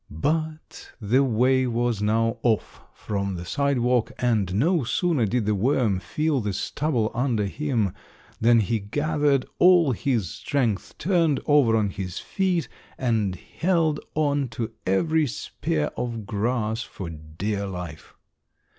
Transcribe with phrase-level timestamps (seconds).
[0.09, 5.99] But the way was now off from the sidewalk, and no sooner did the worm
[5.99, 7.93] feel the stubble under him
[8.39, 12.67] than he gathered all his strength, turned over on his feet,
[12.97, 18.15] and held on to every spear of grass for dear life.